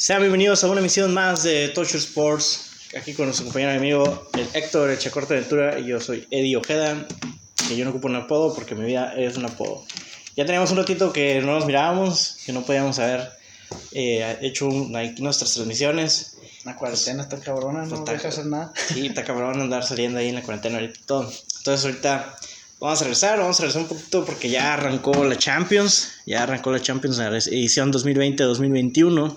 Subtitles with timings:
[0.00, 2.66] Sean bienvenidos a una emisión más de Touch Sports.
[2.98, 7.06] Aquí con nuestro compañero y amigo, el Héctor Echacorte Ventura, y yo soy Eddie Ojeda,
[7.68, 9.84] que yo no ocupo un apodo porque mi vida es un apodo.
[10.36, 13.28] Ya teníamos un ratito que no nos mirábamos, que no podíamos haber
[13.92, 16.36] eh, hecho un- nuestras transmisiones.
[16.64, 18.72] La cuarentena está cabrona, no Está- deja hacer nada.
[18.74, 21.30] Sí, está cabrón andar saliendo ahí en la cuarentena ahorita y todo.
[21.58, 22.38] Entonces ahorita
[22.80, 26.70] vamos a regresar, vamos a regresar un poquito porque ya arrancó la Champions, ya arrancó
[26.72, 29.36] la Champions, la edición 2020-2021,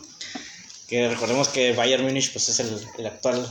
[0.92, 3.50] que recordemos que Bayern Múnich pues es el, el actual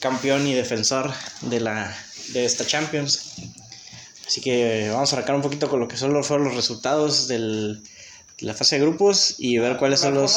[0.00, 1.96] campeón y defensor de, la,
[2.34, 3.36] de esta Champions.
[4.26, 7.26] Así que vamos a arrancar un poquito con lo que son los, fueron los resultados
[7.26, 7.82] del,
[8.38, 10.36] de la fase de grupos y ver cuáles son los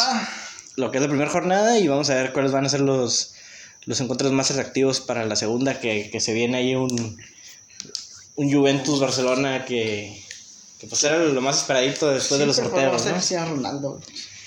[0.77, 3.33] lo que es la primera jornada y vamos a ver cuáles van a ser los,
[3.83, 7.21] los encuentros más atractivos para la segunda, que, que se viene ahí un,
[8.35, 10.23] un Juventus-Barcelona que,
[10.79, 13.45] que pues era lo más esperadito después de los sorteos, ¿no?
[13.45, 13.99] Ronaldo.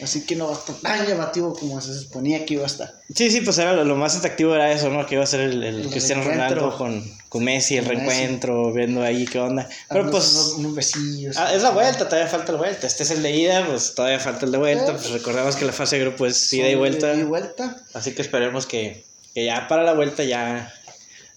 [0.05, 2.95] Así que no va a estar tan llamativo como se suponía que iba a estar.
[3.15, 5.05] Sí, sí, pues era lo, lo más atractivo era eso, ¿no?
[5.06, 6.23] Que iba a ser el, el El Cristiano.
[6.23, 8.06] Ronaldo con, con Messi, el Con Messi.
[8.09, 9.69] reencuentro, viendo ahí qué onda.
[9.89, 10.55] Pero pues...
[10.59, 11.37] unos, besillos.
[11.37, 12.87] Ah, es la vuelta, todavía falta la vuelta.
[12.87, 14.93] Este es el de ida, pues todavía falta el de vuelta.
[14.93, 14.95] Eh.
[14.95, 17.15] Pues recordemos que la fase de grupo es ida y vuelta.
[17.15, 17.77] y vuelta.
[17.95, 20.73] Así que esperemos que, que ya para la vuelta ya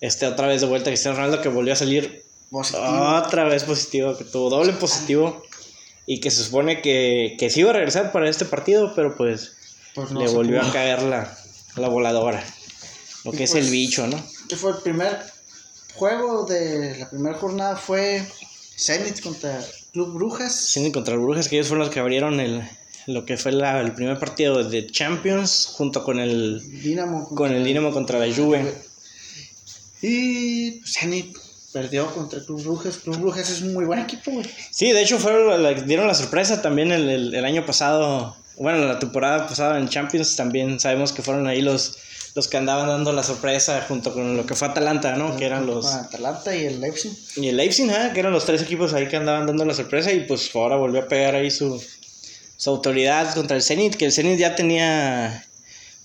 [0.01, 2.85] esté otra vez de vuelta Cristiano Ronaldo que volvió a salir Positivo.
[3.17, 5.43] otra vez positivo, que tuvo doble positivo
[6.07, 9.51] y que se supone que, que sí iba a regresar para este partido, pero pues
[9.93, 10.69] Pues no le volvió pudo.
[10.69, 11.37] a caer la,
[11.75, 12.43] la voladora.
[13.25, 14.19] Lo que Y es pues- el bicho, ¿no?
[14.49, 15.19] Que fue el primer
[15.93, 18.25] juego de la primera jornada fue
[18.77, 19.59] Zenit contra
[19.91, 20.55] Club Brujas.
[20.55, 22.61] Siendo contra Brujas, que ellos fueron los que abrieron el,
[23.07, 27.63] lo que fue la- el primer partido de Champions junto con el, Dinamo con el
[27.65, 28.73] Dinamo contra la Juve.
[30.01, 31.35] Y Zenit
[31.73, 32.97] perdió contra Club Brujas.
[32.97, 34.45] Club Brujas es un muy buen equipo, güey.
[34.71, 38.85] Sí, de hecho fueron, la- dieron la sorpresa también el, el, el año pasado, bueno,
[38.85, 41.97] la temporada pasada en Champions también sabemos que fueron ahí los,
[42.35, 45.35] los que andaban dando la sorpresa junto con lo que fue Atalanta, ¿no?
[45.37, 45.85] Que eran los...
[45.87, 47.11] Atalanta y el Leipzig.
[47.35, 48.11] Y el Leipzig, ¿eh?
[48.13, 51.01] que eran los tres equipos ahí que andaban dando la sorpresa y pues ahora volvió
[51.01, 51.83] a pegar ahí su,
[52.55, 55.45] su autoridad contra el Zenit, que el Zenit ya tenía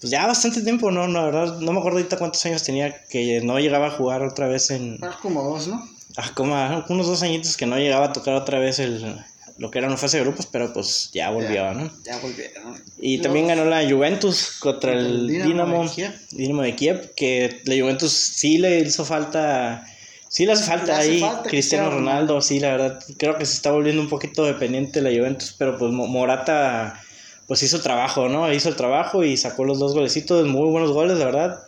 [0.03, 1.07] pues ya bastante tiempo, ¿no?
[1.07, 4.49] La verdad, no me acuerdo ahorita cuántos años tenía que no llegaba a jugar otra
[4.49, 4.99] vez en...
[5.01, 5.89] Ah, como dos, ¿no?
[6.17, 9.17] Ah, como a unos dos añitos que no llegaba a tocar otra vez el,
[9.59, 11.73] lo que era una fase de grupos, pero pues ya volvió, Ya.
[11.73, 11.91] ¿no?
[12.05, 12.75] Ya volvieron.
[13.01, 16.13] Y Luego, también ganó la Juventus contra el Dinamo Dinamo, de Kiev.
[16.33, 19.87] Dinamo de Kiev, que la Juventus sí le hizo falta,
[20.29, 23.47] sí le hace falta Le hace ahí falta Cristiano Ronaldo, sí, la verdad, creo que
[23.47, 27.01] se está volviendo un poquito dependiente de la Juventus, pero pues Mo- Morata
[27.47, 28.53] pues hizo el trabajo, ¿no?
[28.53, 31.61] Hizo el trabajo y sacó los dos golecitos, muy buenos goles, la verdad.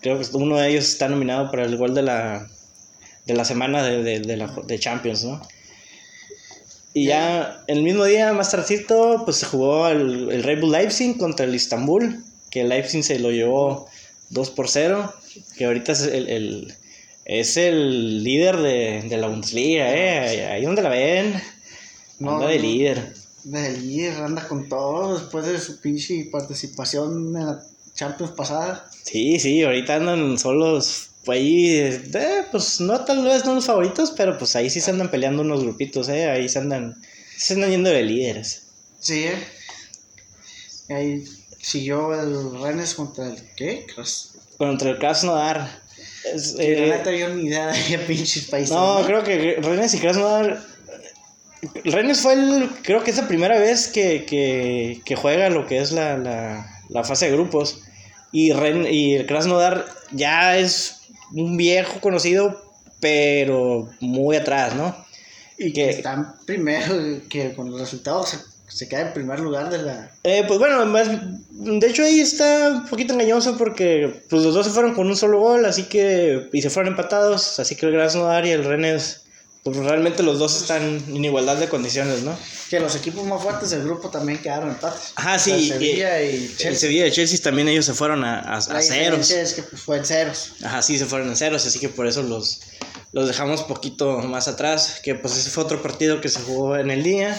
[0.00, 2.48] Creo que uno de ellos está nominado para el gol de la,
[3.26, 5.42] de la semana de, de, de la, de Champions, ¿no?
[6.94, 11.16] Y ya el mismo día, más tardecito, pues se jugó el, el Red Bull Leipzig
[11.16, 13.88] contra el Istanbul, que el Leipzig se lo llevó
[14.30, 15.12] 2 por 0,
[15.56, 16.74] que ahorita es el, el-
[17.24, 20.46] es el líder de, de la Bundesliga, ¿eh?
[20.46, 21.34] Ahí donde la ven,
[22.24, 22.46] anda no.
[22.46, 23.12] De líder,
[23.44, 27.62] anda con todo después de su pinche participación en la
[27.94, 28.88] Champions pasada.
[29.04, 34.12] Sí, sí, ahorita andan solos, pues ahí, eh, pues no tal vez no los favoritos,
[34.16, 36.30] pero pues ahí sí se andan peleando unos grupitos, ¿eh?
[36.30, 37.00] Ahí se andan,
[37.36, 38.62] se andan yendo de líderes.
[39.00, 39.46] Sí, ¿eh?
[40.90, 41.24] Ahí
[41.60, 43.86] siguió el Rennes contra el ¿qué?
[44.56, 45.82] Contra el Krasnodar.
[46.32, 48.70] Es, Que eh, la neta yo ni idea de pinches países.
[48.70, 50.64] No, creo que Rennes y Krasnodar.
[51.84, 52.68] Rennes fue el.
[52.82, 56.66] Creo que es la primera vez que, que, que juega lo que es la, la,
[56.88, 57.82] la fase de grupos.
[58.30, 61.00] Y, Ren, y el Krasnodar ya es
[61.32, 62.60] un viejo conocido,
[63.00, 64.94] pero muy atrás, ¿no?
[65.56, 66.94] Y que- que están primero,
[67.28, 68.38] que con los resultados se,
[68.68, 70.10] se queda en primer lugar de la.
[70.24, 71.08] Eh, pues bueno, más,
[71.50, 75.16] de hecho ahí está un poquito engañoso porque pues los dos se fueron con un
[75.16, 79.22] solo gol, así que y se fueron empatados, así que el Krasnodar y el Rennes
[79.62, 82.36] pues realmente los dos están en igualdad de condiciones, ¿no?
[82.70, 85.12] Que los equipos más fuertes del grupo también quedaron empates.
[85.16, 86.74] Ajá, sí, O sea, y- Sevilla y, El Chelsea.
[86.80, 89.30] Sevilla y Chelsea también ellos se fueron a, a, a ceros.
[89.30, 90.52] es que pues, fue en ceros.
[90.62, 92.60] Ajá, sí, se fueron a ceros, así que por eso los,
[93.12, 95.00] los dejamos poquito más atrás.
[95.02, 97.38] Que pues ese fue otro partido que se jugó en el día.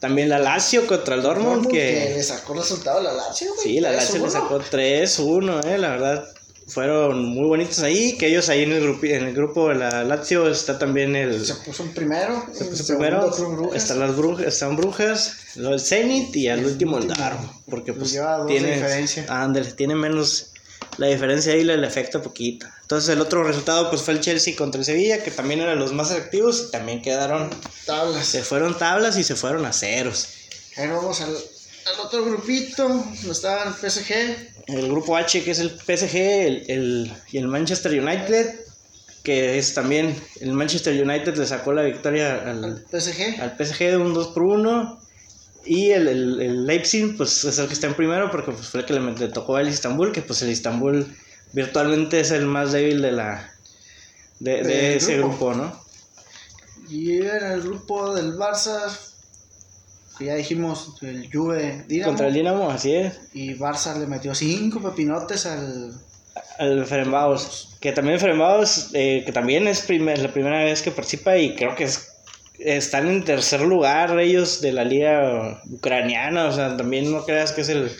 [0.00, 2.12] También la Lazio contra el Dortmund, Dortmund, que...
[2.16, 3.66] le sacó resultado a la Lazio, güey.
[3.66, 4.30] Sí, la Lazio le 3-1.
[4.30, 6.28] sacó 3-1, eh, la verdad.
[6.68, 10.04] Fueron muy bonitos ahí, que ellos ahí en el, grupi- en el grupo de la
[10.04, 11.44] Lazio está también el...
[11.46, 12.44] Se puso en primero.
[12.52, 13.82] Se puso primero, Brujas.
[13.82, 18.74] están las brujas, están brujas, el Zenit y al último el Darmo, porque pues tiene,
[18.74, 19.24] diferencia.
[19.28, 20.48] ándale, tiene menos
[20.98, 22.66] la diferencia ahí le, le afecta poquito.
[22.82, 25.92] Entonces el otro resultado pues fue el Chelsea contra el Sevilla, que también eran los
[25.92, 27.48] más activos y también quedaron,
[27.86, 28.26] Tablas.
[28.26, 30.28] se fueron tablas y se fueron a ceros.
[30.76, 31.34] Ahora vamos al,
[31.92, 34.12] el otro grupito, donde estaba el PSG.
[34.66, 38.60] El grupo H, que es el PSG el, el, y el Manchester United,
[39.22, 43.40] que es también el Manchester United le sacó la victoria al, Al PSG.
[43.40, 45.00] al PSG de un 2 por 1.
[45.64, 48.80] Y el, el, el Leipzig, pues es el que está en primero, porque pues, fue
[48.80, 51.14] el que le, le tocó al Istanbul, que pues el Istanbul
[51.52, 53.52] virtualmente es el más débil de la
[54.40, 55.50] de, ese grupo.
[55.50, 55.88] grupo, ¿no?
[56.88, 58.90] Y en el grupo del Barça,
[60.18, 62.10] que ya dijimos, el Juve Dinamo.
[62.10, 63.20] Contra el Dinamo, así es.
[63.32, 65.94] Y Barça le metió cinco pepinotes al.
[66.58, 71.36] Al Ferenbaos, que también Ferenbaos, eh, que también es primer, la primera vez que participa
[71.36, 72.12] y creo que es,
[72.58, 77.62] están en tercer lugar ellos de la liga ucraniana, o sea, también no creas que
[77.62, 77.90] es el,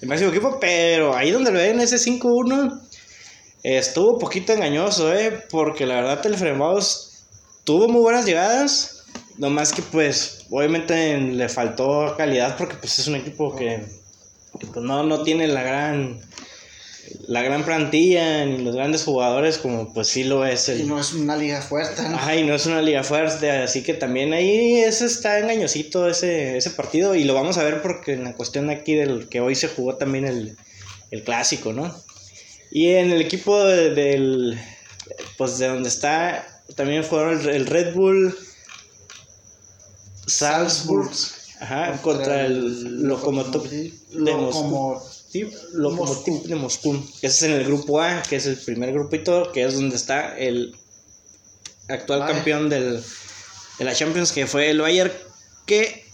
[0.00, 2.80] el máximo equipo, pero ahí donde lo ven ese 5-1
[3.64, 7.24] estuvo poquito engañoso, eh, porque la verdad el Ferenbaos
[7.64, 8.93] tuvo muy buenas llegadas,
[9.38, 13.84] nomás que pues obviamente le faltó calidad porque pues es un equipo que,
[14.60, 16.20] que, pues, no, no tiene la gran
[17.28, 20.98] la gran plantilla ni los grandes jugadores como pues sí lo es Y el no
[20.98, 22.16] es una liga fuerte, ¿no?
[22.16, 26.56] Ajá, y no es una liga fuerte, así que también ahí ese está engañosito ese,
[26.56, 29.54] ese partido y lo vamos a ver porque en la cuestión aquí del que hoy
[29.54, 30.56] se jugó también el,
[31.10, 31.94] el clásico, ¿no?
[32.70, 34.58] Y en el equipo de- del
[35.36, 38.34] pues de donde está también fueron el, el Red Bull
[40.26, 41.10] Salzburg,
[41.60, 45.00] ajá, contra el Lokomotiv de Moscú.
[45.72, 47.04] Lokomotiv de Moscú.
[47.22, 50.36] Ese es en el grupo A, que es el primer grupito, que es donde está
[50.38, 50.76] el
[51.88, 53.02] actual campeón del,
[53.78, 55.12] de la Champions, que fue el Bayern,
[55.66, 56.04] que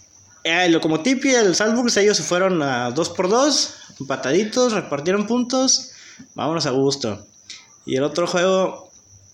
[0.43, 5.27] eh, el Lokomotiv y el Salzburg, ellos se fueron a 2 por 2 empataditos, repartieron
[5.27, 5.91] puntos,
[6.33, 7.25] vámonos a gusto.
[7.85, 8.90] Y el otro juego,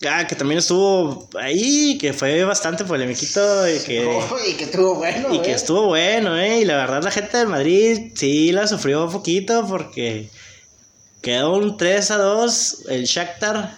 [0.09, 4.05] ah, que también estuvo ahí, que fue bastante polemiquito y que...
[4.05, 5.55] Oh, y que estuvo bueno, Y que ¿eh?
[5.55, 6.59] estuvo bueno, ¿eh?
[6.59, 10.29] Y la verdad la gente del Madrid sí la sufrió un poquito porque
[11.21, 13.77] quedó un 3 a 2 el Shakhtar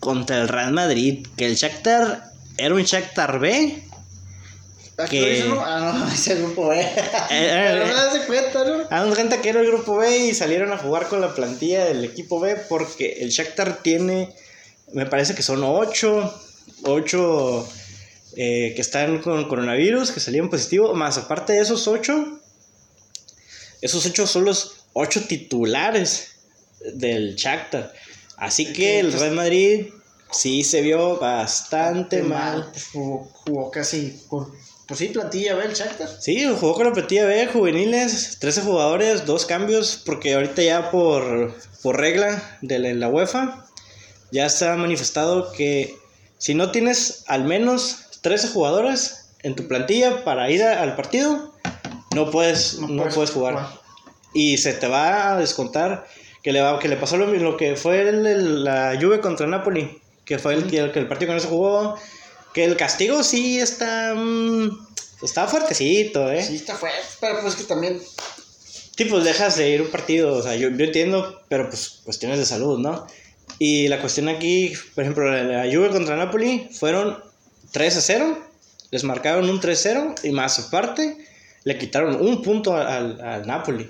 [0.00, 1.26] contra el Real Madrid.
[1.36, 3.82] Que el Shakhtar era un Shakhtar B.
[4.98, 5.54] Aquí que-.
[5.60, 6.80] Ah, no, es el grupo B.
[6.80, 6.90] eh,
[7.30, 7.88] Pero eh.
[7.88, 8.84] no das cuenta, ¿no?
[8.90, 12.04] Haz cuenta que era el grupo B y salieron a jugar con la plantilla del
[12.04, 14.34] equipo B porque el Shakhtar tiene,
[14.92, 16.40] me parece que son 8,
[16.84, 17.68] 8
[18.34, 22.40] que están con coronavirus, que salieron positivo, más aparte de esos 8,
[23.80, 26.32] esos 8 son los 8 titulares
[26.94, 27.92] del Shakhtar.
[28.36, 29.86] Así que el Real Madrid
[30.30, 32.70] sí se vio bastante mal.
[32.92, 34.52] Jugó, jugó casi con.
[34.86, 36.08] Pues sí, plantilla, ¿ve el Shakhtar?
[36.20, 41.54] Sí, jugó con la plantilla B, juveniles, 13 jugadores, dos cambios, porque ahorita ya por,
[41.82, 43.67] por regla de la, la UEFA
[44.30, 45.96] ya está manifestado que
[46.38, 51.54] si no tienes al menos 13 jugadores en tu plantilla para ir a- al partido,
[52.14, 53.68] no puedes, no puedes, jugar.
[54.34, 56.06] Y se te va a descontar
[56.42, 60.00] que le, va, que le pasó lo, que fue el- el- la Juve contra Napoli,
[60.24, 61.96] que fue el, que el, el partido que no se jugó,
[62.52, 64.14] que el castigo sí está...
[64.14, 64.86] mm,
[65.22, 66.42] está fuertecito, ¿eh?
[66.42, 68.00] Sí, está fuerte, pero pues que también.
[68.96, 72.38] Sí, pues dejas de ir un partido, o sea, yo, yo entiendo, pero pues cuestiones
[72.38, 73.06] de salud, ¿no?
[73.58, 77.18] Y la cuestión aquí, por ejemplo, la, Juve contra Napoli fueron
[77.72, 78.38] 3 a 0,
[78.90, 81.16] les marcaron un 3-0 y más aparte
[81.64, 83.88] le quitaron un punto al, al Napoli.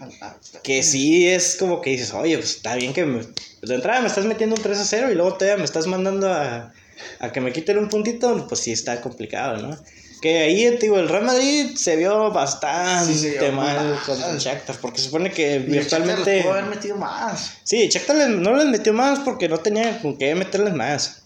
[0.63, 3.21] Que sí es como que dices, oye, pues está bien que me-
[3.63, 6.33] de entrada me estás metiendo un 3 a 0 y luego todavía me estás mandando
[6.33, 6.73] a,
[7.21, 9.79] a que me quiten un puntito, pues sí está complicado, ¿no?
[10.21, 14.01] Que ahí, digo, el Real Madrid se vio bastante Sí, se vio mal mal.
[14.05, 16.43] contra el Shakhtar, porque se supone que Y virtualmente...
[16.43, 17.53] pudo haber metido más.
[17.65, 21.23] Sí, Shakhtar no les metió más porque no tenía con qué meterles más.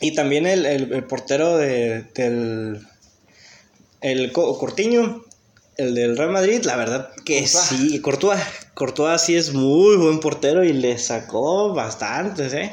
[0.00, 2.86] Y también el, el- el portero de, del...
[4.00, 5.24] El Co- Cortiño,
[5.76, 7.50] el del Real Madrid, la verdad que Courtois.
[7.68, 8.40] sí, Courtois,
[8.74, 12.72] Courtois sí es muy buen portero y le sacó bastantes, ¿eh?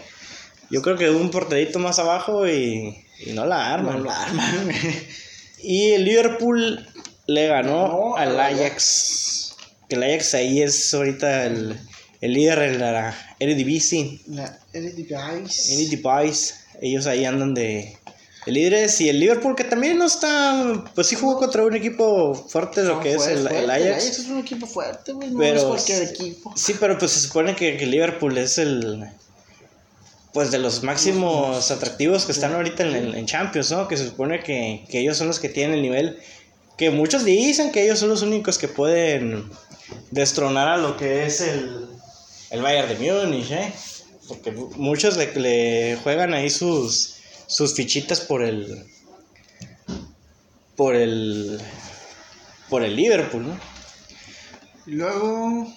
[0.70, 2.96] Yo creo que un porterito más abajo y,
[3.26, 4.00] y no la arman.
[4.00, 4.70] No la arman.
[5.62, 6.88] Y el Liverpool
[7.28, 9.56] le ganó Ganó al Ajax.
[9.90, 11.80] Que el Ajax ahí es ahorita el,
[12.22, 14.20] el líder de la Eredivisie.
[14.28, 16.56] La Eredivisie.
[16.82, 17.98] Ellos ahí andan de,
[18.46, 19.00] de líderes.
[19.02, 20.84] Y el Liverpool que también no está...
[20.94, 24.06] Pues sí jugó contra un equipo fuerte lo que es fue el, fuerte, el Ajax.
[24.06, 25.32] es un equipo fuerte, güey.
[25.32, 26.54] No Pero- es cualquier equipo.
[26.56, 29.06] Sí, pero pues se supone que, que Liverpool es el...
[30.36, 33.88] Pues de los máximos atractivos que están ahorita en, en- Champions, ¿no?
[33.88, 36.20] Que se supone que, que ellos son los que tienen el nivel.
[36.78, 39.50] Que muchos dicen que ellos son los únicos que pueden
[40.12, 41.88] destronar a lo que es el,
[42.50, 43.72] el Bayern de Múnich, ¿eh?
[44.28, 47.16] Porque mu- muchos le, le juegan ahí sus,
[47.48, 48.86] sus fichitas por el.
[50.76, 51.62] Por el.
[52.70, 53.60] Por el Liverpool, ¿no?
[54.86, 55.74] Y luego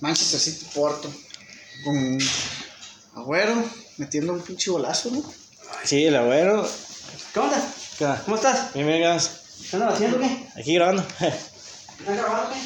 [0.00, 1.12] Manchester City Porto.
[1.84, 2.18] Con
[3.20, 3.54] Agüero
[3.98, 5.22] metiendo un pinche golazo, ¿no?
[5.84, 6.66] Sí, el agüero.
[7.34, 7.64] ¿Cómo estás?
[7.98, 8.22] ¿Qué onda?
[8.24, 8.72] ¿Cómo estás?
[8.72, 9.30] Bienvenidos.
[9.68, 10.46] ¿Qué andas haciendo o qué?
[10.56, 11.02] Aquí grabando.
[11.02, 11.36] ¿Estás
[12.06, 12.60] grabando qué?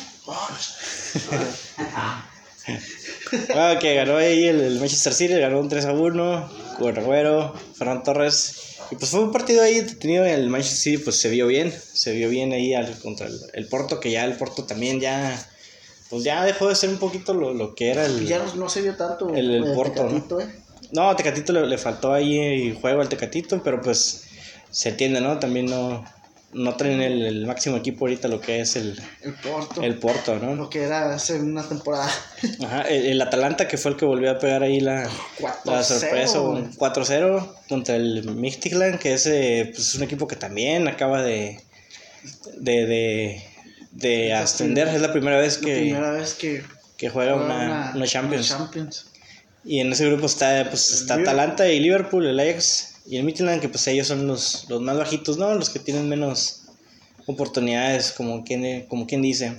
[3.52, 7.52] Bueno, que ganó ahí el, el Manchester City, ganó un 3 a 1 con Agüero,
[7.76, 8.76] Fernando Torres.
[8.92, 10.24] Y pues fue un partido ahí detenido.
[10.24, 13.66] El Manchester City pues se vio bien, se vio bien ahí al, contra el, el
[13.66, 15.36] Porto, que ya el Porto también ya,
[16.14, 18.24] pues ya dejó de ser un poquito lo, lo que era el...
[18.24, 20.46] Ya no, no se vio tanto El- el eh, Porto, ¿eh?
[20.92, 24.22] No, a Tecatito le, le faltó ahí juego al Tecatito, pero pues
[24.70, 25.40] se entiende, ¿no?
[25.40, 26.04] También no,
[26.52, 29.82] no traen el, el máximo equipo ahorita lo que es el, El Porto.
[29.82, 30.54] el Porto, ¿no?
[30.54, 32.08] Lo que era hace una temporada.
[32.64, 35.82] Ajá, el, el Atalanta que fue el que volvió a pegar ahí la, 4-0, la
[35.82, 40.86] sorpresa, un 4-0 contra el Midtjylland, que es, eh, pues, es un equipo que también
[40.86, 41.60] acaba de,
[42.58, 43.42] de, de,
[43.94, 46.62] de ascender, es la primera vez La que, primera vez que
[46.96, 48.50] que juega juega una, una Champions.
[48.50, 49.06] una Champions.
[49.64, 51.14] Y en ese grupo está, pues, está.
[51.14, 54.96] Atalanta y Liverpool, el Ajax y el Midtjylland, que pues ellos son los, los más
[54.96, 55.54] bajitos, ¿no?
[55.54, 56.62] Los que tienen menos
[57.26, 59.56] oportunidades, como quien, como quien dice.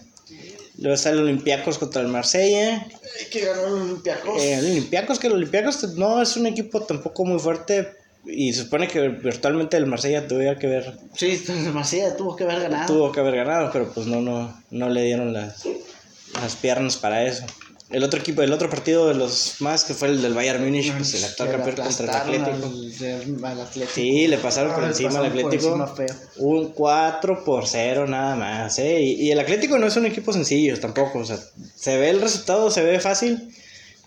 [0.77, 2.75] Luego está el Olympiacos contra el Marsella.
[2.75, 4.41] Eh, Que ganó el Olympiacos.
[4.41, 7.89] Eh, el Olympiacos, que el Olympiacos no es un equipo tampoco muy fuerte.
[8.27, 12.61] Y se supone que virtualmente el Marsella tuviera que haber, Sí, demasiado, tuvo que haber
[12.61, 12.87] ganado.
[12.93, 15.63] tuvo que haber ganado, pero pues no, no, no le dieron las,
[16.41, 17.45] las piernas para eso.
[17.91, 20.91] El otro equipo, el otro partido de los más que fue el del Bayern Múnich,
[20.91, 22.65] pues el actual campeón contra el Atlético.
[22.65, 23.91] Al, del- al Atlético.
[23.93, 25.53] Sí, le pasaron por encima al Atlético.
[25.53, 25.93] encima.
[26.37, 28.99] Un 4 por 0 nada más, ¿eh?
[29.01, 31.19] Y, y el Atlético no es un equipo sencillo tampoco.
[31.19, 31.37] O sea,
[31.75, 33.53] se ve el resultado, se ve fácil.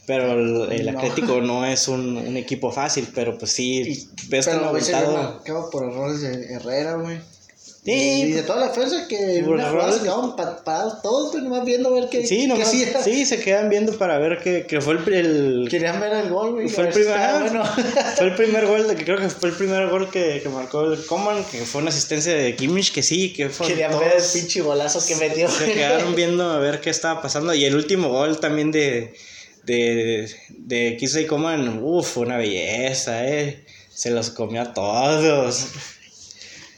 [0.08, 0.98] Pero el, el No.
[0.98, 3.06] Atlético no es un, un equipo fácil.
[3.14, 7.18] Pero pues sí, Y- ves Pero marcado por errores de Herrera, güey.
[7.84, 9.96] Sí, Y de toda la defensa que Por errores.
[10.00, 12.70] quedaban pa- parados todos, güey, nomás viendo a ver qué, Sí, nomás,
[13.04, 16.52] sí, se quedan viendo para ver que, que fue el, el- Querían ver el gol,
[16.52, 16.68] güey.
[16.68, 17.64] fue, el primer, ah, bueno.
[18.16, 20.82] fue el primer gol, de, que creo que fue el primer gol que, que marcó
[20.82, 24.16] el Coman, que fue una asistencia de Kimmich, que sí, que fue Querían todos- ver
[24.16, 25.48] el pinche golazo que metió.
[25.50, 27.54] Se quedaron viendo a ver qué estaba pasando.
[27.54, 29.14] Y el último gol también de,
[29.68, 33.64] de, de Kisei Coman, uff, una belleza, eh.
[33.92, 35.66] Se los comió a todos.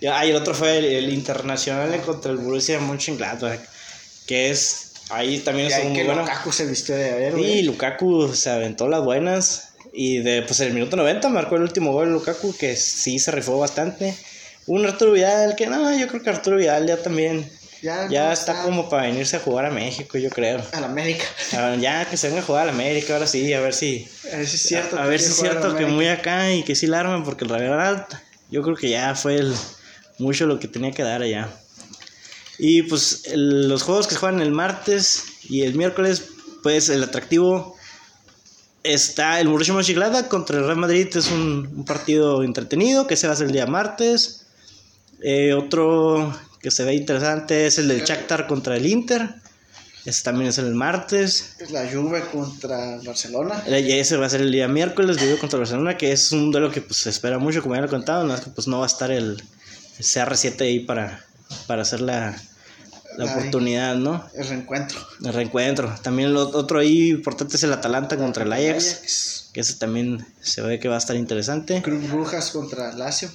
[0.01, 3.61] Y, ah, y el otro fue el, el Internacional contra el Borussia Mönchengladbach,
[4.27, 6.23] que es, ahí también estuvo ahí muy bueno.
[6.23, 7.63] Lukaku se vistió de ver, Sí, güey.
[7.63, 9.69] Lukaku se aventó las buenas.
[9.93, 13.31] Y de, pues en el minuto 90 marcó el último gol Lukaku, que sí se
[13.31, 14.15] rifó bastante.
[14.67, 17.51] Un Arturo Vidal, que no, yo creo que Arturo Vidal ya también
[17.83, 20.63] Ya, ya no está como para venirse a jugar a México, yo creo.
[20.73, 21.25] Al América.
[21.55, 24.07] Ah, Ya que se venga a jugar a la América, ahora sí, a ver si.
[24.33, 24.99] A ver si es cierto.
[24.99, 25.93] a ver si es cierto que América.
[25.93, 28.07] muy acá y que sí la arman, porque la verdad,
[28.51, 29.55] yo creo que ya fue el,
[30.19, 31.49] mucho lo que tenía que dar allá.
[32.59, 36.25] Y pues el- los juegos que se juegan el martes y el miércoles,
[36.63, 37.77] pues el atractivo
[38.83, 43.27] está el Borussia Mönchengladbach contra el Real Madrid, es un, un partido entretenido que se
[43.27, 44.47] va a hacer el día martes.
[45.23, 49.35] Eh, otro que se ve interesante es el del Shakhtar contra el Inter.
[50.05, 51.57] Ese también es el martes.
[51.71, 53.63] La Juve contra el Barcelona.
[53.67, 56.81] Ese va a ser el día miércoles, Vivo contra Barcelona, que es un duelo que
[56.81, 58.85] pues, se espera mucho, como ya lo he contado, nada más que pues no va
[58.85, 59.43] a estar el,
[59.99, 61.23] el CR7 ahí para,
[61.67, 62.41] para hacer la,
[63.17, 64.25] la oportunidad, ¿no?
[64.35, 64.99] El reencuentro.
[65.23, 65.95] El reencuentro.
[66.03, 69.51] También lo otro ahí importante es el Atalanta contra el Ajax, Ajax.
[69.53, 71.83] que ese también se ve que va a estar interesante.
[71.83, 73.31] Cruz Brujas contra Lazio.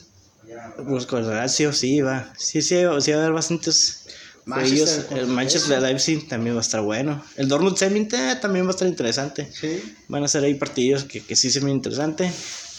[0.88, 2.34] Pues con Lazio, sí, va.
[2.38, 4.02] Sí, sí, sí va a haber bastantes
[4.46, 7.24] Manchester contra El Manchester Leipzig también va a estar bueno.
[7.36, 9.50] El Dortmund Zenit eh, también va a estar interesante.
[9.52, 9.96] Sí.
[10.08, 12.32] Van a ser ahí partidos que, que sí se ven interesantes.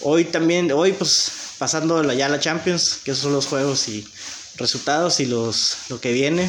[0.03, 4.07] Hoy también, hoy pues pasando la- ya la Champions, que esos son los juegos y
[4.57, 6.49] resultados y los lo que viene.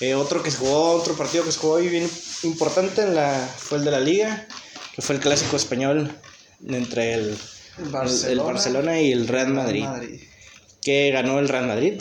[0.00, 2.08] Eh, otro que se jugó, otro partido que se jugó hoy bien
[2.42, 4.46] importante en la, fue el de la Liga,
[4.94, 6.10] que fue el clásico español
[6.66, 7.36] entre el,
[7.78, 9.84] el- el Barcelona y el Real Madrid,
[10.82, 12.00] que ganó el Real Madrid,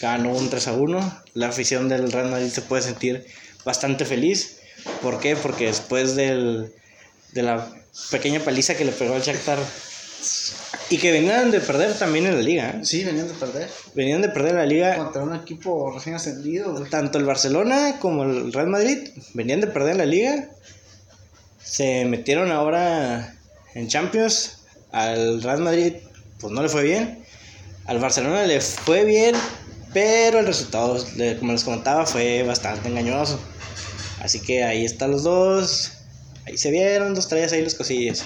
[0.00, 1.22] ganó un 3 a 1.
[1.34, 3.26] La afición del Real Madrid se puede sentir
[3.64, 4.58] bastante feliz.
[5.02, 5.36] ¿Por qué?
[5.36, 6.72] Porque después del,
[7.32, 7.66] de la
[8.10, 9.58] pequeña paliza que le pegó al Shakhtar
[10.90, 12.80] y que venían de perder también en la liga, ¿eh?
[12.84, 13.68] Sí, venían de perder.
[13.94, 16.90] venían de perder la liga Contra un equipo recién ascendido, güey.
[16.90, 20.48] tanto el Barcelona como el Real Madrid venían de perder la liga.
[21.62, 23.34] Se metieron ahora
[23.74, 24.58] en Champions.
[24.94, 25.94] Al Real Madrid,
[26.38, 27.24] pues no le fue bien.
[27.86, 29.34] Al Barcelona le fue bien,
[29.92, 31.04] pero el resultado,
[31.40, 33.40] como les comentaba, fue bastante engañoso.
[34.20, 35.90] Así que ahí están los dos.
[36.46, 38.22] Ahí se vieron, dos traías ahí los cosillas.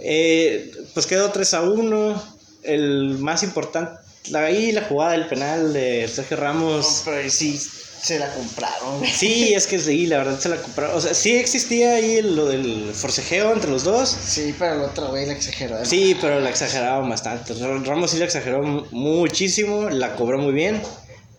[0.00, 2.22] Eh, pues quedó 3 a 1.
[2.64, 3.98] El más importante,
[4.34, 7.04] ahí la jugada del penal de Sergio Ramos.
[7.30, 7.58] Sí,
[8.04, 9.02] Se la compraron.
[9.12, 10.96] Sí, es que sí, la verdad se la compraron.
[10.96, 14.08] O sea, sí existía ahí lo del forcejeo entre los dos.
[14.10, 15.78] Sí, pero el otro güey la exageró.
[15.80, 15.86] ¿eh?
[15.86, 17.54] Sí, pero la exageraron bastante.
[17.54, 20.82] Ramos sí la exageró muchísimo, la cobró muy bien.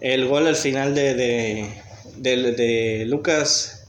[0.02, 1.70] El gol al final de, de,
[2.18, 3.84] de, de Lucas,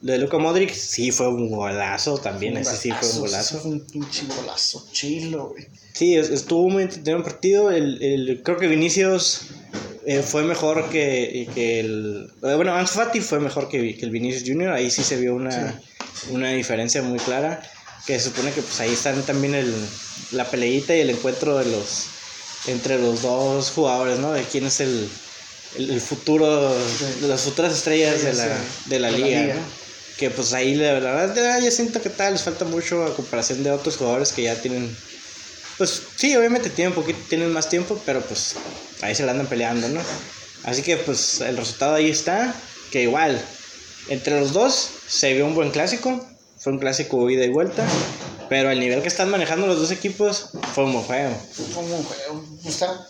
[0.00, 2.56] de Luca Modric, sí fue un golazo también.
[2.56, 3.58] Ese sí fue un golazo.
[3.58, 5.66] Fue un pinche golazo chilo, güey.
[5.92, 7.70] Sí, es- estuvo muy entretenido el partido.
[7.70, 9.42] El, el- creo que Vinicius
[10.06, 12.30] eh, fue mejor que, que el.
[12.42, 14.72] eh, Bueno, Ansu Fati fue mejor que, que el Vinicius Junior.
[14.72, 15.80] Ahí sí se vio una,
[16.30, 17.62] una diferencia muy clara.
[18.06, 19.72] Que se supone que pues ahí están también el,
[20.32, 22.06] la peleita y el encuentro de los
[22.66, 24.32] entre los dos jugadores, ¿no?
[24.32, 25.08] De quién es el,
[25.78, 26.74] el, el futuro,
[27.22, 29.54] las futuras estrellas de la, de la de la liga.
[29.54, 29.60] ¿no?
[30.18, 33.70] Que pues ahí la verdad ya siento que tal, les falta mucho a comparación de
[33.70, 34.94] otros jugadores que ya tienen
[35.78, 38.56] pues sí, obviamente tienen poquito, tienen más tiempo, pero pues
[39.02, 40.00] ahí se la andan peleando, ¿no?
[40.64, 42.54] Así que pues el resultado ahí está,
[42.90, 43.40] que igual,
[44.08, 46.24] entre los dos se vio un buen clásico,
[46.58, 47.84] fue un clásico ida y vuelta,
[48.48, 51.36] pero el nivel que están manejando los dos equipos fue un buen juego.
[51.74, 52.44] Como un juego.
[52.64, 53.06] Está.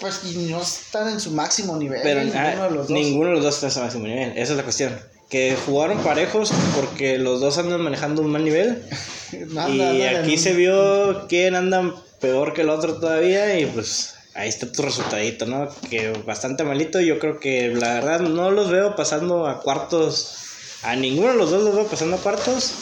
[0.00, 2.00] Pues y no están en su máximo nivel.
[2.02, 2.90] Pero ninguno ah, de los dos.
[2.90, 4.98] ninguno de los dos está a su máximo nivel, esa es la cuestión.
[5.30, 8.84] Que jugaron parejos porque los dos andan manejando un mal nivel.
[9.32, 14.70] Y aquí se vio quién anda peor que el otro todavía y pues ahí está
[14.70, 15.68] tu resultadito, ¿no?
[15.88, 17.00] Que bastante malito.
[17.00, 20.36] Yo creo que la verdad no los veo pasando a cuartos.
[20.82, 22.74] A ninguno de los dos los veo pasando a cuartos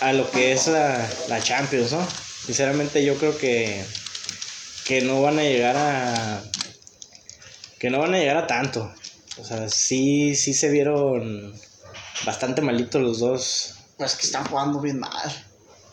[0.00, 2.06] a lo que es la, la Champions, ¿no?
[2.44, 3.82] Sinceramente yo creo que,
[4.84, 6.42] que no van a llegar a...
[7.78, 8.92] Que no van a llegar a tanto.
[9.38, 11.52] O sea, sí, sí se vieron
[12.24, 13.74] bastante malitos los dos.
[13.96, 15.30] Pues que están jugando bien mal.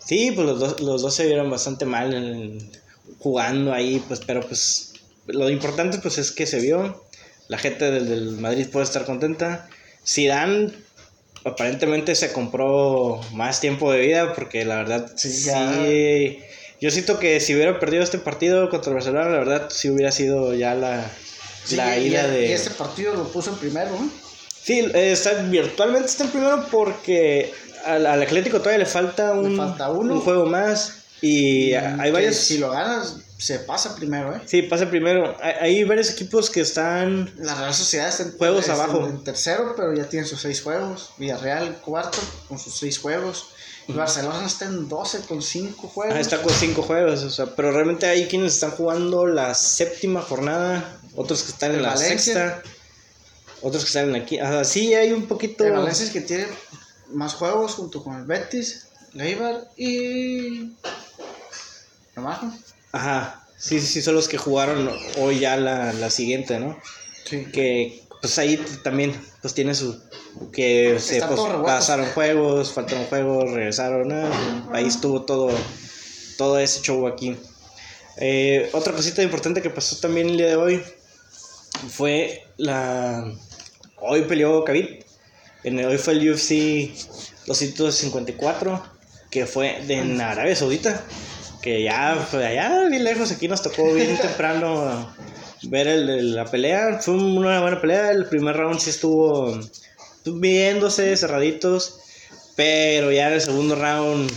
[0.06, 2.72] Sí, pues los dos, los dos se vieron bastante mal en-
[3.20, 4.94] jugando ahí, pues, pero pues
[5.28, 7.04] lo importante pues es que se vio.
[7.48, 9.68] La gente del, del Madrid puede estar contenta.
[10.06, 10.72] Zidane
[11.44, 16.40] aparentemente se compró más tiempo de vida porque la verdad Sí, sí,
[16.80, 20.54] yo siento que si hubiera perdido este partido contra Barcelona, la verdad sí hubiera sido
[20.54, 21.10] ya la,
[21.64, 22.54] Sí, la y, ida y de...
[22.54, 23.92] este partido lo puso en primero.
[24.64, 27.54] Sí, eh, está, virtualmente está en primero porque
[27.86, 30.16] al, al Atlético todavía le falta un, falta uno.
[30.16, 32.36] un juego más y Mm, hay varios...
[32.36, 34.42] Si lo ganas, se pasa primero, ¿eh?
[34.46, 35.36] Sí, pasa primero.
[35.42, 37.32] Hay, hay varios equipos que están...
[37.38, 39.08] La Real Sociedad está en, Juegos está abajo.
[39.08, 41.12] en tercero, pero ya tiene sus seis juegos.
[41.18, 43.50] Villarreal cuarto con sus seis juegos.
[43.88, 46.16] Y Barcelona está en 12 con cinco juegos.
[46.16, 50.22] ah, está con cinco juegos, o sea, pero realmente hay quienes están jugando la séptima
[50.22, 52.34] jornada, otros que están en la Valencia.
[52.34, 52.64] sexta,
[53.62, 54.50] otros que están en la quinta.
[54.50, 55.66] O sea, sí hay un poquito...
[55.66, 56.48] El Valencia es que tiene
[57.10, 60.72] más juegos junto con el Betis, Leibar y.
[62.16, 62.58] Nomás, ¿no?
[62.94, 66.78] Ajá, sí, sí, sí, son los que jugaron hoy ya la, la siguiente, ¿no?
[67.30, 67.46] Sí.
[67.46, 70.00] que pues ahí también pues tiene su
[70.52, 75.50] que se pues, pasaron juegos faltaron juegos regresaron ah, ahí estuvo todo
[76.38, 77.38] todo ese show aquí
[78.18, 80.84] Eh, otra cosita importante que pasó también el día de hoy
[81.90, 83.26] fue la
[83.98, 85.04] hoy peleó Khabib.
[85.64, 86.92] En el- hoy fue el UFC
[87.46, 88.84] 254
[89.30, 91.04] que fue de en Arabia Saudita
[91.62, 95.14] que ya fue allá bien lejos aquí nos tocó bien temprano
[95.64, 97.00] ver el- el- la pelea.
[97.02, 99.60] Fue una buena pelea el primer round sí estuvo
[100.26, 101.98] viéndose cerraditos
[102.56, 104.32] pero ya en el segundo round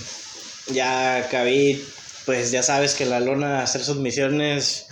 [0.73, 1.83] ya Khabib
[2.27, 4.87] pues ya sabes que la lona hacer submisiones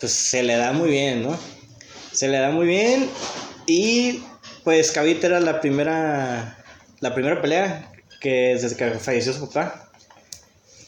[0.00, 1.38] pues se le da muy bien, ¿no?
[2.12, 3.08] Se le da muy bien
[3.66, 4.22] y
[4.64, 6.58] pues Khabib era la primera
[7.00, 9.90] la primera pelea que desde que falleció su papá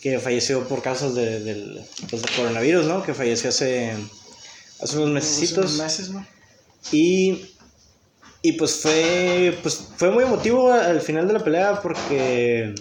[0.01, 3.03] que falleció por causas de, del, pues, del coronavirus, ¿no?
[3.03, 3.93] Que falleció hace
[4.81, 6.27] hace unos Hace meses unos meses, ¿no?
[6.93, 7.55] y,
[8.43, 12.75] y pues fue pues fue muy emotivo al final de la pelea porque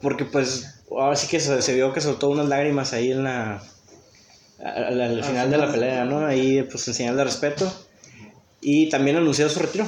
[0.00, 3.62] porque pues ahora sí que se, se vio que soltó unas lágrimas ahí en la
[4.62, 6.24] al, al final de la pelea, ¿no?
[6.26, 7.72] Ahí pues en señal de respeto
[8.60, 9.86] y también anunció su retiro.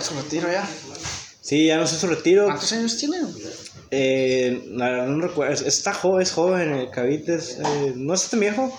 [0.00, 0.66] Su retiro ya.
[1.40, 2.46] Sí, ya anunció su retiro.
[2.46, 3.18] ¿Cuántos años tiene?
[3.90, 8.28] Eh, no, no recuerdo, es- está joven, es joven, el Khabib es, eh, no es
[8.28, 8.76] tan viejo.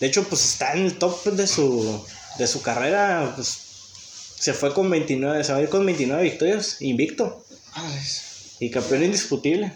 [0.00, 2.04] De hecho, pues está en el top de su,
[2.38, 3.32] de su carrera.
[3.36, 3.48] Pues,
[4.38, 7.44] se fue con 29, se va a ir con 29 victorias, invicto.
[7.76, 8.56] Madres.
[8.58, 9.72] Y campeón indiscutible.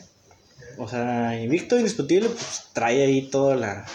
[0.77, 3.88] O sea, invicto, indiscutible, pues trae ahí toda la, ¿Quién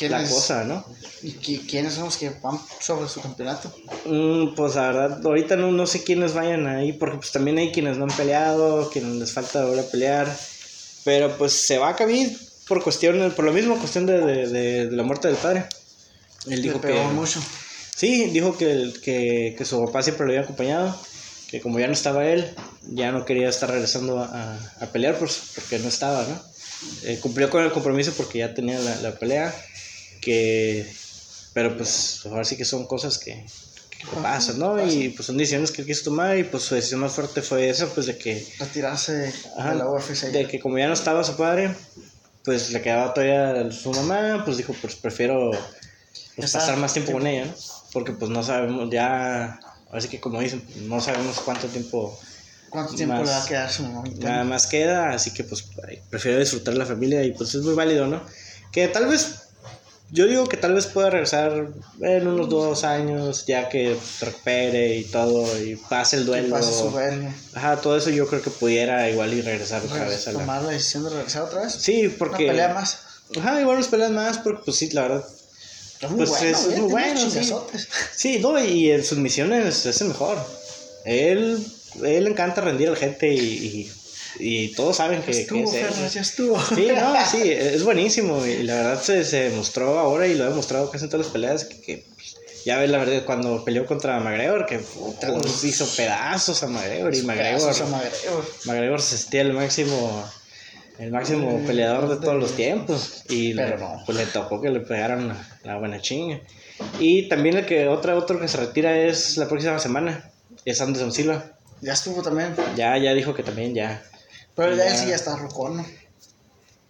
[0.00, 0.30] la es?
[0.30, 0.84] cosa, ¿no?
[1.22, 3.72] ¿Y qui- quiénes son los que van sobre su campeonato?
[4.04, 7.72] Mm, pues la verdad, ahorita no, no sé quiénes vayan ahí, porque pues también hay
[7.72, 10.26] quienes no han peleado, quienes les falta ahora pelear.
[11.04, 14.86] Pero pues se va a Khabib por cuestión, por lo mismo, cuestión de, de, de-
[14.88, 15.66] de la muerte del padre.
[16.46, 17.14] Él dijo pegó que...
[17.14, 17.40] mucho.
[17.96, 20.98] Sí, dijo que, que, que su papá siempre lo había acompañado,
[21.48, 22.52] que como ya no estaba él,
[22.82, 26.53] ya no quería estar regresando a, a pelear pues, porque no estaba, ¿no?
[27.04, 29.54] Eh, cumplió con el compromiso porque ya tenía la, la pelea,
[30.20, 30.90] que,
[31.52, 33.44] pero pues ahora sí que son cosas que,
[33.90, 34.84] que pasan, ¿no?
[34.90, 37.68] Y pues son decisiones que él quiso tomar y pues su decisión más fuerte fue
[37.68, 40.24] esa, pues de que Retirarse Ajá, de la UFC.
[40.32, 41.74] de que como ya no estaba su padre,
[42.42, 45.50] pues le quedaba todavía su mamá, pues dijo, pues prefiero
[46.36, 47.42] pues, pasar más tiempo con tiempo.
[47.42, 47.90] ella, ¿no?
[47.92, 49.60] Porque pues no sabemos ya,
[49.92, 52.18] así que como dicen, no sabemos cuánto tiempo
[52.74, 54.28] ¿Cuánto tiempo más- le va a quedar su mamita?
[54.28, 55.64] nada más queda, así que pues
[56.10, 58.20] prefiero disfrutar la familia y pues es muy válido, ¿no?
[58.72, 59.36] Que tal vez,
[60.10, 61.68] yo digo que tal vez pueda regresar
[62.02, 66.50] en unos dos años, ya que recupere y todo, y pase el duelo.
[66.50, 67.32] pase su duelo.
[67.54, 70.40] Ajá, todo eso yo creo que pudiera igual y regresar otra vez a la...
[70.40, 71.72] Tomar la decisión de regresar otra vez.
[71.74, 72.46] Sí, Una porque...
[72.48, 72.98] pelea más.
[73.38, 75.24] Ajá, igual nos pelean más, porque pues sí, la verdad.
[76.16, 77.52] Pues bueno, es- es güey, muy bueno, sí.
[78.14, 80.36] Sí, no, y en sus misiones es el mejor.
[81.06, 81.64] Él,
[82.02, 83.92] él le encanta rendir a la gente y, y,
[84.38, 85.86] y todos saben que, que Estuvo, es él.
[85.86, 86.60] Fernas, ya estuvo.
[86.60, 88.44] Sí, no, sí, es buenísimo.
[88.44, 91.32] Y la verdad se, se demostró ahora y lo ha demostrado casi en todas las
[91.32, 92.04] peleas que, que,
[92.64, 95.28] ya ves la verdad cuando peleó contra McGregor que puta,
[95.64, 98.44] hizo pedazos a McGregor y McGregor, Pedazos a McGregor.
[98.64, 100.24] McGregor se sentía el máximo
[100.98, 104.02] el máximo Mm, peleador de todos los tiempos y le, Pero no.
[104.06, 106.40] pues le tocó que le pegaran la, la buena chinga.
[106.98, 110.30] Y también el que otra otro que se retira es la próxima semana,
[110.64, 111.52] es Anderson Silva.
[111.84, 112.54] Ya estuvo también.
[112.76, 114.02] Ya ya dijo que también ya
[114.56, 114.96] Pero ya, Ya.
[114.96, 115.86] sí ya está rocón, ¿no?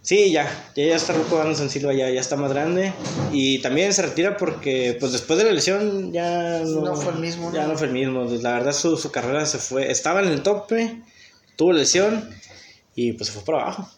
[0.02, 0.44] Sí, ya,
[0.76, 2.92] ya, ya está Ruco Anderson Silva, ya, ya está más grande.
[3.32, 7.20] Y también se retira porque, pues después de la lesión, ya no, No fue el
[7.20, 7.68] mismo, Ya ¿no?
[7.72, 8.24] no fue el mismo.
[8.42, 9.90] La verdad, su, su carrera se fue.
[9.90, 11.00] Estaba en el tope,
[11.56, 12.28] tuvo lesión
[12.94, 13.88] y pues se fue para abajo.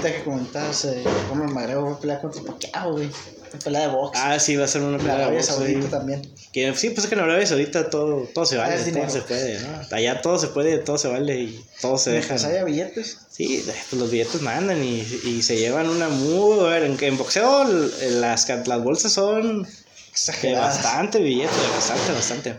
[0.00, 3.10] Ahorita que comentabas, eh, Conor McGregor va a pelear contra Pacquiao, güey.
[3.52, 4.18] Una pelea de box.
[4.20, 5.88] Ah, sí, va a ser una pelea de Arabia box, Saudita sí.
[5.88, 6.34] también.
[6.52, 9.20] Que, sí, pues es que en Arabia Saudita todo, todo se vale, Ah, todo se
[9.22, 9.68] puede, ¿no?
[9.90, 12.28] Allá todo se puede, todo se vale y todo se deja.
[12.34, 13.18] Mientras haya billetes.
[13.30, 16.60] Sí, pues los billetes mandan y, y se llevan una muy...
[16.60, 19.68] A ver, en, en boxeo l- las, las bolsas son de
[20.12, 20.76] Exageradas.
[20.82, 22.54] bastante billete, bastante, bastante.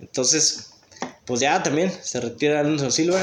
[0.00, 0.66] Entonces,
[1.26, 3.20] pues ya también se retira Alonso Silva,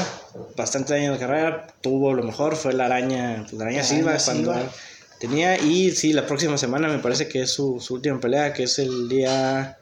[0.56, 4.10] bastante años de carrera, tuvo lo mejor, fue la araña, pues, la araña La Silva
[4.12, 4.72] araña cuando Silva.
[5.18, 8.62] tenía, y sí, la próxima semana me parece que es su, su última pelea, que
[8.64, 9.76] es el día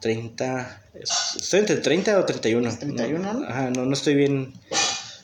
[0.00, 2.76] 30, es- estoy entre 30 o 31.
[2.78, 3.44] 31, ¿no?
[3.46, 4.52] Ajá, no, no estoy bien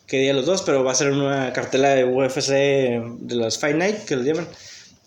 [0.06, 3.76] qué día los dos, pero va a ser una cartela de UFC de las Fight
[3.76, 4.48] Night, que les llaman.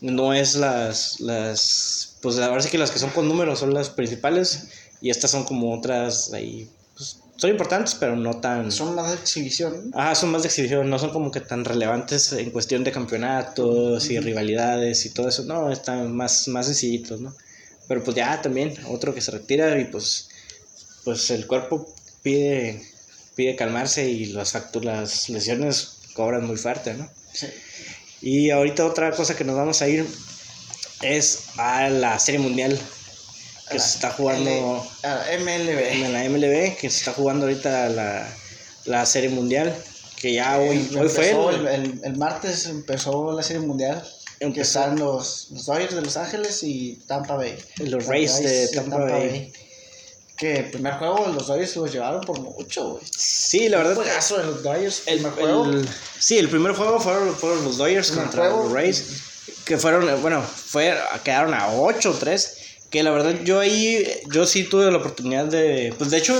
[0.02, 3.90] No es las, las, pues ahora sí que las que son con números son las
[3.90, 4.70] principales
[5.02, 6.70] y estas son como otras ahí,
[7.40, 8.70] son importantes, pero no tan...
[8.70, 9.92] Son más de exhibición.
[9.94, 14.10] Ajá, son más de exhibición, no son como que tan relevantes en cuestión de campeonatos
[14.10, 17.34] y rivalidades y todo eso, no, están más, más sencillitos, ¿no?
[17.88, 20.28] Pero pues ya también, otro que se retira y pues,
[21.06, 22.84] pues el cuerpo pide,
[23.36, 27.10] pide calmarse y las, las lesiones cobran muy fuerte, ¿no?
[27.32, 27.48] Sí.
[28.22, 30.06] Y ahorita otra cosa que nos vamos a ir
[31.02, 32.78] es a la Serie Mundial
[33.70, 35.80] que se está jugando L- a la MLB.
[36.06, 38.28] en la MLB, que se está jugando ahorita la,
[38.86, 39.76] la Serie Mundial,
[40.18, 44.04] que ya hoy, hoy fue Empezó el- el, el, el martes empezó la serie mundial.
[44.40, 47.58] Que empezó están los, los Dodgers de Los Ángeles y Tampa Bay.
[47.78, 49.52] los Rays de Tampa Bay.
[50.38, 53.04] Que el primer juego los Dodgers se los llevaron por mucho, güey.
[53.12, 53.96] Sí, la verdad.
[53.96, 55.02] Juegazo de los Dodgers.
[55.08, 55.66] El, primer juego.
[55.66, 58.64] el- sí, el primer juego fueron, fueron los Dodgers contra juego.
[58.64, 59.04] los Rays,
[59.66, 62.58] que fueron, bueno, fue, quedaron a 8 3.
[62.90, 66.36] Que la verdad yo ahí, yo sí tuve la oportunidad de, pues de hecho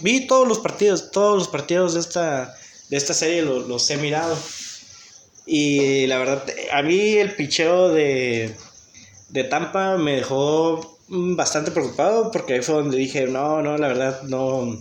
[0.00, 2.56] vi todos los partidos, todos los partidos de esta,
[2.88, 4.36] de esta serie los, los he mirado.
[5.46, 8.54] Y la verdad, a mí el picheo de,
[9.28, 14.22] de Tampa me dejó bastante preocupado porque ahí fue donde dije, no, no, la verdad,
[14.22, 14.76] no,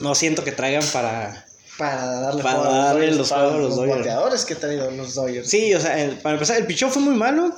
[0.00, 1.44] no siento que traigan para,
[1.78, 3.98] Para darle Para juego darle Dodgers, los para juegos a los Dodgers.
[3.98, 5.48] bateadores que ha traído los Dodgers.
[5.50, 7.54] Sí, o sea, el- para empezar, el picheo fue muy malo.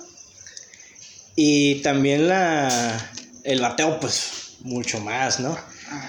[1.40, 2.68] Y también la.
[3.44, 5.56] El bateo, pues, mucho más, ¿no?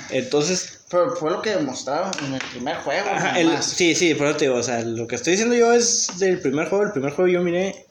[0.10, 0.80] Entonces.
[0.89, 3.08] Pero fue lo que demostraron en el primer juego.
[3.08, 6.08] ajá, el- sí, sí, pero te digo, o sea, lo que estoy diciendo yo es
[6.18, 6.84] del primer juego.
[6.86, 7.86] El primer juego yo miré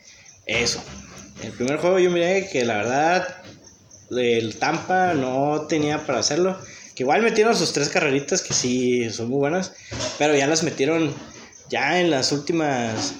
[0.46, 0.82] eso.
[1.40, 3.36] El primer juego yo miré que la verdad.
[4.10, 6.58] El Tampa no tenía para hacerlo.
[6.96, 9.74] Que igual metieron sus tres carreritas que sí son muy buenas.
[10.18, 11.14] Pero ya las metieron
[11.70, 13.12] ya en las últimas.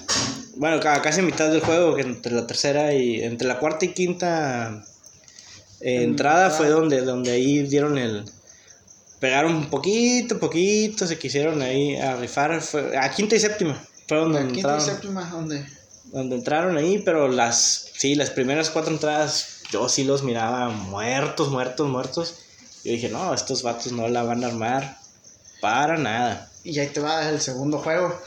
[0.59, 3.21] Bueno, ca- casi mitad del juego, que entre la tercera y.
[3.23, 4.83] Entre la cuarta y quinta
[5.79, 8.25] eh, entrada fue donde, donde ahí dieron el.
[9.21, 12.61] Pegaron un poquito, poquito, se quisieron ahí a rifar.
[12.61, 13.81] Fue, a quinta y séptima.
[14.09, 14.81] La donde quinta y entraron.
[14.85, 15.65] séptima, ¿dónde?
[16.11, 21.49] donde entraron ahí, pero las, sí, las primeras cuatro entradas yo sí los miraba muertos,
[21.51, 22.35] muertos, muertos.
[22.83, 24.97] Yo dije, no, estos vatos no la van a armar
[25.61, 26.49] para nada.
[26.65, 28.19] Y ahí te va el segundo juego.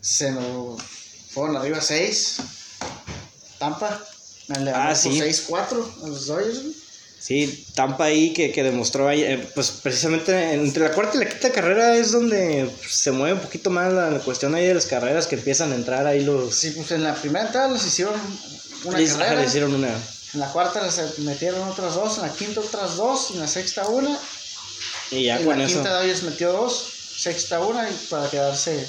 [0.00, 0.80] Se nos
[1.30, 2.36] fueron arriba 6.
[3.58, 4.02] Tampa.
[4.48, 5.10] Le Ah, sí.
[5.48, 6.58] por 6-4 a los Dodgers.
[7.20, 11.28] Sí, Tampa ahí que, que demostró ahí, eh, pues precisamente entre la cuarta y la
[11.28, 14.86] quinta carrera es donde se mueve un poquito más la, la cuestión ahí de las
[14.86, 16.54] carreras que empiezan a entrar ahí los...
[16.54, 18.14] Sí, pues en la primera entrada les hicieron
[18.84, 19.42] una les- carrera.
[19.42, 19.88] le hicieron una...
[20.32, 22.16] En la cuarta les metieron otras dos.
[22.16, 23.30] En la quinta otras dos.
[23.30, 24.18] Y en la sexta una.
[25.10, 25.74] Y ya en con la eso...
[25.74, 26.86] quinta Dodgers metió dos.
[27.18, 27.90] Sexta una.
[27.90, 28.88] Y para quedarse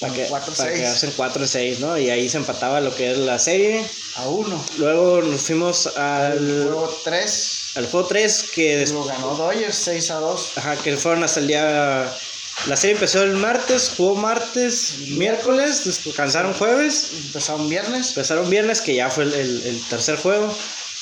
[0.00, 1.96] Para, que, 4-6 para quedarse en 4-6, ¿no?
[1.98, 3.84] Y ahí se empataba lo que es la serie.
[4.16, 4.62] a uno.
[4.78, 10.10] Luego nos fuimos El al, juego 3 al juego 3, que, lo ganó Dodgers 6
[10.10, 10.52] a 2.
[10.56, 12.10] ajá, que fueron hasta el día...
[12.66, 18.08] La serie empezó el martes, jugó martes, miércoles, descansaron jueves, Empezaron viernes.
[18.08, 20.54] empezaron viernes, que ya fue el, el- el tercer juego,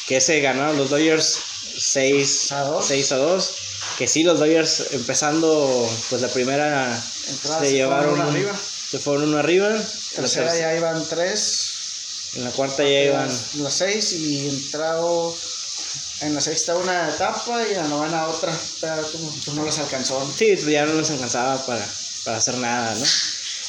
[0.08, 1.38] que ese ganaron los Dodgers
[1.78, 2.86] 6 A dos.
[2.86, 3.50] 6 a 2.
[3.98, 8.52] Que sí, los Dodgers empezando, pues la primera Entrada se se llevaron un- arriba.
[8.94, 9.68] Se fueron uno arriba.
[9.70, 9.82] La
[10.16, 11.70] Tercera ya iban 3.
[12.36, 13.28] en la cuarta ya iban.
[13.54, 15.36] Las 6 y entrado
[16.20, 18.56] en la sexta una etapa y en la novena otra.
[18.80, 20.24] Pero como pues no les alcanzó.
[20.36, 21.86] Sí, pues ya no les alcanzaba para,
[22.24, 23.04] para hacer nada, ¿no?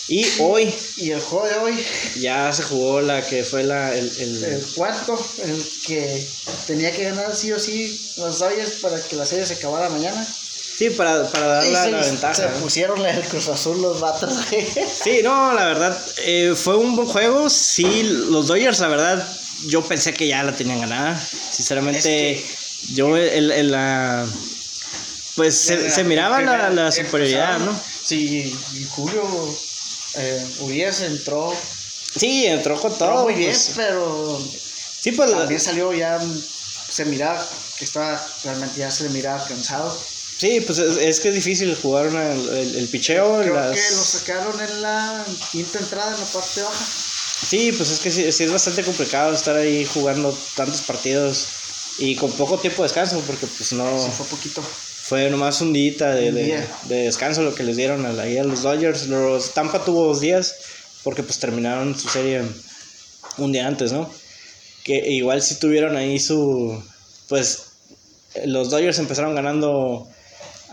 [0.08, 1.86] Y hoy Y el juego de hoy,
[2.20, 6.28] ya se jugó la que fue la, el, el- el cuarto, el que
[6.68, 10.24] tenía que ganar sí o sí los Dodgers para que la serie se acabara mañana.
[10.78, 12.48] Sí, para, para dar la, se, la se ventaja.
[12.50, 12.60] ¿no?
[12.62, 14.34] pusieron el Cruz Azul los vatos.
[15.04, 17.50] Sí, no, la verdad, eh, fue un buen juego.
[17.50, 19.28] Sí, los Dodgers, la verdad,
[19.68, 21.20] yo pensé que ya la tenían ganada.
[21.52, 22.44] Sinceramente,
[22.94, 24.26] yo en, en la...
[25.36, 27.78] Pues se, se miraba la, la superioridad, ¿no?
[28.04, 29.24] Sí, y Julio
[30.16, 31.54] eh, Urias entró,
[32.16, 33.24] Sí, entró con entró todo.
[33.24, 33.72] muy bien, pues.
[33.76, 34.40] pero
[35.02, 36.20] Sí, pues también salió ya,
[36.90, 37.46] se miraba
[37.78, 40.00] que estaba, realmente ya se miraba cansado.
[40.38, 43.40] Sí, pues es, es que es difícil jugar una- el, el picheo.
[43.42, 46.86] Creo las- que lo sacaron en la quinta entrada, en la parte baja.
[47.50, 51.48] Sí, pues es que sí, sí es bastante complicado estar ahí jugando tantos partidos
[51.98, 54.62] y con poco tiempo de descanso, porque pues no Sí, fue poquito.
[54.62, 56.68] fue nomás un día de, Un de- día.
[56.86, 59.08] de descanso lo que les dieron a, la- ahí a los Dodgers.
[59.08, 60.56] Los Tampa tuvo dos días
[61.04, 62.42] porque pues terminaron su serie
[63.38, 64.10] un día antes, ¿no?
[64.84, 66.82] Que igual sí tuvieron ahí su
[67.28, 67.64] pues
[68.46, 70.08] los Dodgers empezaron ganando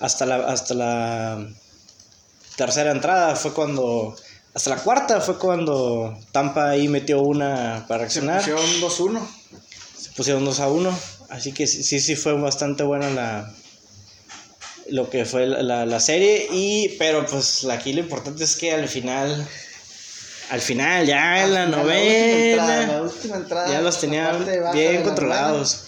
[0.02, 1.46] hasta la hasta la
[2.56, 4.14] tercera entrada fue cuando
[4.54, 9.28] hasta la cuarta fue cuando Tampa ahí metió una para Se reaccionar pusieron 2-1.
[9.98, 10.98] se pusieron 2 a 1.
[11.30, 13.50] Así que sí, sí, fue bastante buena la
[14.90, 16.48] lo que fue la, la- la serie.
[16.52, 19.48] Y, pero pues aquí lo importante es que al final,
[20.50, 24.96] al final, ya en la novena, última entrada, la última entrada, ya los tenían bien
[24.96, 25.84] la controlados.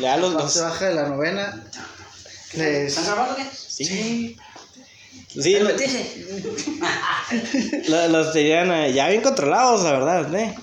[0.00, 1.64] Ya los, los- baja de la novena.
[2.54, 3.44] Les, ¿Están grabando qué?
[3.68, 4.36] sí, sí,
[5.42, 5.70] ¿Te lo-
[7.88, 10.54] lo- los tenían eh, ya bien controlados, la verdad, ¿eh?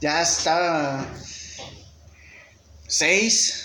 [0.00, 1.06] ya estaba
[2.88, 3.62] 6.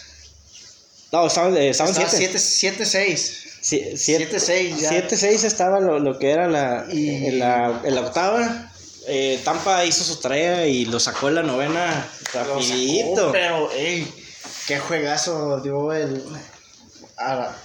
[1.11, 2.37] No, estaban, eh, estaban Estaba siete.
[2.37, 3.37] 7-6.
[3.61, 4.89] Sí, siete, 7-6 ya.
[5.07, 8.71] 7-6 estaba lo, lo que era la, Y- en la, en la octava.
[9.07, 13.15] Eh, Tampa hizo su tarea y lo sacó en la novena rapidito.
[13.17, 14.07] sacó, pero, ey,
[14.67, 16.23] qué juegazo dio el.
[17.21, 17.55] Ara,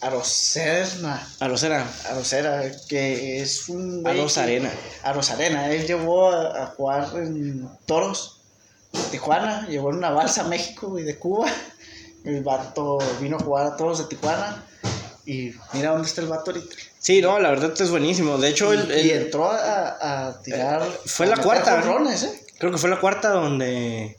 [0.00, 1.26] Arocerna.
[1.40, 1.86] A Rosera.
[2.10, 4.02] Arocera, que es un.
[4.02, 4.70] güey Aros que- Arena.
[5.02, 5.70] Aros Arena.
[5.70, 8.40] Él llevó a, a jugar en Toros,
[9.10, 9.66] Tijuana.
[9.68, 11.48] Llevó en una balsa a México y de Cuba.
[12.24, 14.64] El vato vino a jugar a Toros de Tijuana.
[15.24, 16.76] Y mira dónde está el vato ahorita.
[16.98, 18.38] Sí, no, la verdad es buenísimo.
[18.38, 20.82] De hecho, el, y entró a, a tirar.
[21.06, 22.42] fue a la cuarta, ¿eh?
[22.58, 24.16] creo que fue la cuarta donde,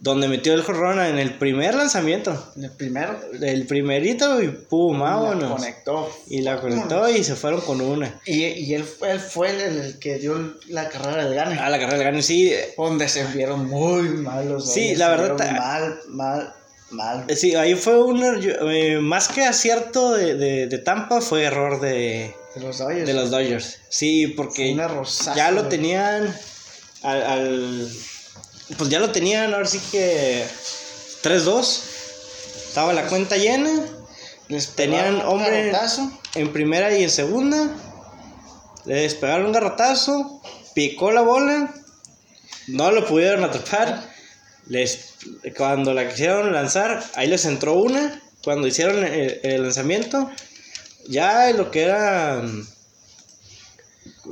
[0.00, 2.52] donde metió el jorrón en el primer lanzamiento.
[2.56, 3.18] En el primero.
[3.40, 5.52] El primerito y pum, la vámonos.
[5.60, 6.10] conectó.
[6.28, 8.20] Y la conectó y se fueron con una.
[8.24, 11.58] Y, y él, fue- él fue el, el que dio la carrera del gane.
[11.58, 12.52] A la carrera del gane, sí.
[12.76, 16.54] Donde se vieron muy mal los Sí, la verdad, ta- Mal, mal,
[16.90, 17.24] mal.
[17.28, 18.22] Eh, Sí, ahí fue un.
[18.22, 23.06] eh, más que acierto de, de, de Tampa, fue error de, De los Dodgers.
[23.06, 23.78] de los Dodgers.
[23.88, 26.32] Sí, porque Fue un errorzazo, ya lo tenían
[27.02, 27.88] al, al-
[28.76, 30.44] Pues ya lo tenían, ahora sí que.
[31.22, 31.82] 3-2.
[32.68, 33.70] Estaba la cuenta llena.
[34.48, 36.10] Les tenían pegaron hombre- garrotazo.
[36.34, 37.70] En primera y en segunda.
[38.84, 40.40] Le despegaron un garrotazo.
[40.74, 41.74] Picó la bola.
[42.68, 44.08] No lo pudieron atrapar.
[44.66, 45.14] Les,
[45.56, 48.22] cuando la quisieron lanzar, ahí les entró una.
[48.44, 50.30] Cuando hicieron el, el lanzamiento,
[51.08, 52.42] ya lo que era.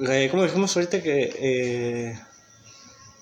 [0.08, 2.20] eh, como dijimos ahorita que eh,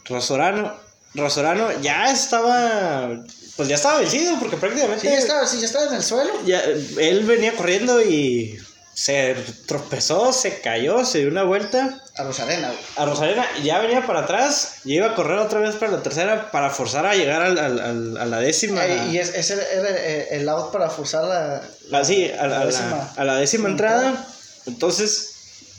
[0.06, 0.74] Rosorano,
[1.14, 3.10] Rosorano ya estaba,
[3.56, 6.32] pues ya estaba vencido porque prácticamente Sí, ya estaba, sí, ya estaba en el suelo.
[6.44, 8.58] ya, él venía corriendo y
[8.94, 9.34] se
[9.66, 12.80] tropezó, se cayó, se dio una vuelta A Rosarena, güey.
[12.96, 16.50] a Rosarena ya venía para atrás y iba a correr otra vez para la tercera
[16.52, 18.86] para forzar a llegar al, al- al- a la décima.
[18.86, 21.62] Eh, y es- ese era el, el out para forzar la.
[21.92, 23.12] Ah, sí, a, la- a la, décima.
[23.16, 24.26] a la décima entrada.
[24.66, 25.32] Entonces,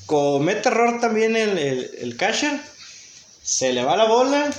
[0.06, 2.60] comete error también el, el, el catcher.
[3.44, 4.52] Se le va la bola.